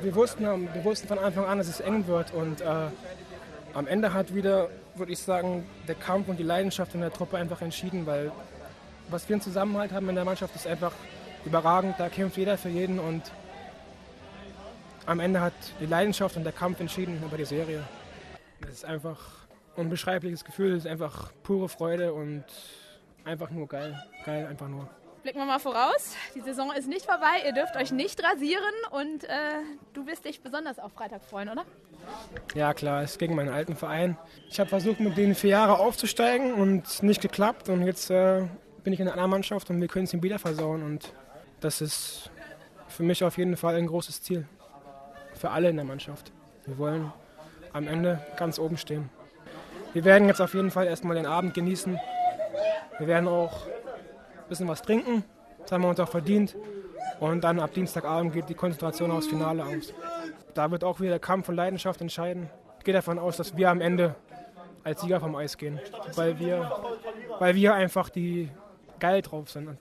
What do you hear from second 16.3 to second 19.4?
und der Kampf entschieden über die Serie. Es ist einfach